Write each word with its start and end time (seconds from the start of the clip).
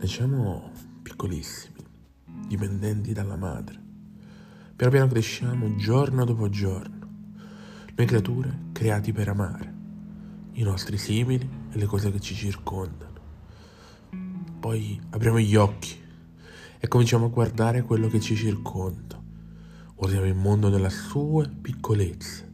Nasciamo 0.00 0.70
piccolissimi, 1.02 1.84
dipendenti 2.46 3.12
dalla 3.12 3.34
madre. 3.34 3.82
Piano 4.76 4.92
piano 4.92 5.08
cresciamo 5.08 5.74
giorno 5.74 6.24
dopo 6.24 6.48
giorno. 6.48 7.08
Noi 7.96 8.06
creature 8.06 8.66
creati 8.70 9.12
per 9.12 9.28
amare, 9.28 9.74
i 10.52 10.62
nostri 10.62 10.96
simili 10.98 11.50
e 11.72 11.76
le 11.76 11.86
cose 11.86 12.12
che 12.12 12.20
ci 12.20 12.36
circondano. 12.36 13.20
Poi 14.60 15.00
apriamo 15.10 15.40
gli 15.40 15.56
occhi 15.56 16.00
e 16.78 16.86
cominciamo 16.86 17.26
a 17.26 17.30
guardare 17.30 17.82
quello 17.82 18.06
che 18.06 18.20
ci 18.20 18.36
circonda. 18.36 19.20
Guardiamo 19.96 20.26
il 20.26 20.36
mondo 20.36 20.68
nella 20.68 20.90
sue 20.90 21.50
piccolezze, 21.60 22.48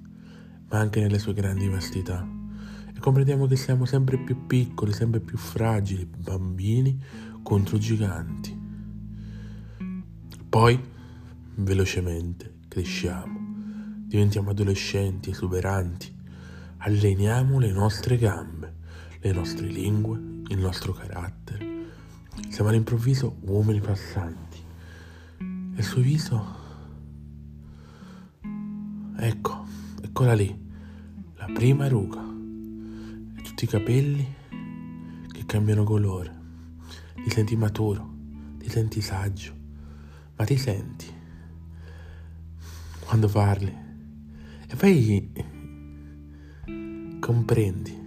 ma 0.71 0.79
anche 0.79 0.99
nelle 1.01 1.19
sue 1.19 1.35
grandi 1.35 1.69
vastità. 1.69 2.27
E 2.97 2.99
comprendiamo 2.99 3.47
che 3.47 3.57
siamo 3.57 3.85
sempre 3.85 4.17
più 4.17 4.47
piccoli, 4.47 4.95
sempre 4.95 5.21
più 5.21 5.37
fragili, 5.37 6.07
bambini 6.07 6.99
contro 7.45 7.77
giganti. 7.77 8.59
Poi, 10.49 10.81
velocemente, 11.57 12.55
cresciamo, 12.67 13.39
diventiamo 14.07 14.51
adolescenti, 14.51 15.31
esuberanti, 15.31 16.13
alleniamo 16.79 17.59
le 17.59 17.71
nostre 17.71 18.17
gambe, 18.17 18.75
le 19.21 19.33
nostre 19.33 19.67
lingue, 19.67 20.19
il 20.49 20.59
nostro 20.59 20.93
carattere. 20.95 21.73
Siamo 22.49 22.71
all'improvviso 22.71 23.37
uomini 23.43 23.81
passanti. 23.81 24.59
E 25.39 25.77
il 25.77 25.85
suo 25.85 26.01
viso... 26.01 26.63
Ecco, 29.17 29.67
eccola 30.03 30.33
lì, 30.33 30.55
la 31.37 31.51
prima 31.53 31.89
ruga. 31.89 32.23
E 33.37 33.43
tutti 33.43 33.65
i 33.65 33.69
capelli 33.69 34.35
che 35.31 35.45
cambiano 35.45 35.85
colore 35.85 36.43
ti 37.23 37.31
senti 37.31 37.57
maturo, 37.57 38.13
ti 38.59 38.69
senti 38.69 39.01
saggio, 39.01 39.55
ma 40.37 40.45
ti 40.45 40.57
senti 40.57 41.07
quando 43.05 43.29
parli 43.29 43.73
e 44.67 44.77
poi 44.77 45.33
comprendi 47.21 48.03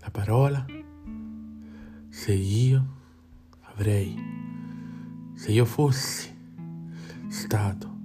la 0.00 0.10
parola 0.10 0.64
se 2.08 2.32
io 2.32 2.94
avrei, 3.60 4.16
se 5.34 5.52
io 5.52 5.64
fossi 5.64 6.34
stato, 7.28 7.96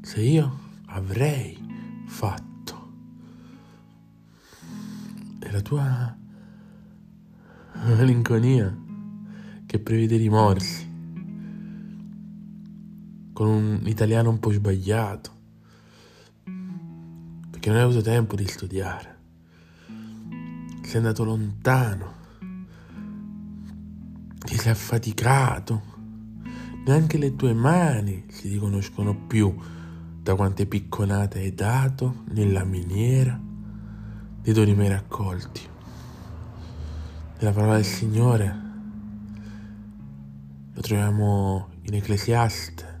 se 0.00 0.20
io 0.20 0.58
avrei 0.86 1.58
fatto. 2.06 2.92
E 5.40 5.50
la 5.50 5.60
tua 5.60 6.16
malinconia 7.94 8.76
che 9.64 9.78
prevede 9.78 10.16
rimorsi, 10.16 10.84
con 13.32 13.46
un 13.46 13.80
italiano 13.84 14.30
un 14.30 14.40
po' 14.40 14.50
sbagliato, 14.50 15.30
perché 17.50 17.68
non 17.68 17.78
hai 17.78 17.84
avuto 17.84 18.00
tempo 18.00 18.34
di 18.34 18.46
studiare, 18.46 19.18
sei 20.82 20.96
andato 20.96 21.24
lontano, 21.24 22.14
ti 24.38 24.56
sei 24.56 24.72
affaticato, 24.72 25.82
neanche 26.84 27.18
le 27.18 27.36
tue 27.36 27.52
mani 27.52 28.24
si 28.28 28.48
riconoscono 28.48 29.14
più 29.26 29.54
da 30.20 30.34
quante 30.34 30.66
picconate 30.66 31.38
hai 31.38 31.54
dato 31.54 32.24
nella 32.30 32.64
miniera 32.64 33.40
dei 34.40 34.52
doni 34.52 34.74
mai 34.74 34.88
raccolti 34.88 35.74
della 37.38 37.52
parola 37.52 37.74
del 37.74 37.84
Signore 37.84 38.64
lo 40.72 40.80
troviamo 40.80 41.68
in 41.82 41.94
Ecclesiaste. 41.94 43.00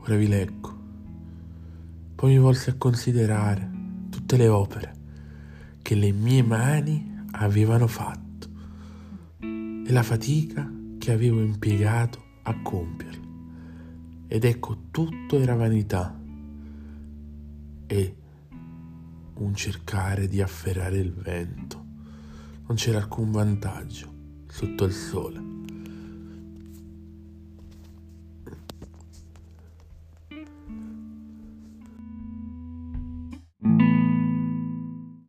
Ora 0.00 0.16
vi 0.16 0.26
leggo. 0.26 0.80
Poi 2.16 2.32
mi 2.32 2.38
volsi 2.38 2.70
a 2.70 2.74
considerare 2.74 3.70
tutte 4.10 4.36
le 4.36 4.48
opere 4.48 4.94
che 5.80 5.94
le 5.94 6.10
mie 6.12 6.42
mani 6.42 7.24
avevano 7.32 7.86
fatto 7.86 8.48
e 9.40 9.90
la 9.92 10.02
fatica 10.02 10.68
che 10.98 11.12
avevo 11.12 11.40
impiegato 11.40 12.22
a 12.42 12.60
compierle. 12.62 13.30
Ed 14.26 14.44
ecco, 14.44 14.88
tutto 14.90 15.38
era 15.38 15.54
vanità 15.54 16.18
e 17.86 18.16
un 19.34 19.54
cercare 19.54 20.28
di 20.28 20.40
afferrare 20.40 20.98
il 20.98 21.12
vento. 21.12 21.84
Non 22.66 22.76
c'era 22.76 22.98
alcun 22.98 23.30
vantaggio 23.30 24.12
sotto 24.46 24.84
il 24.84 24.92
sole. 24.92 25.51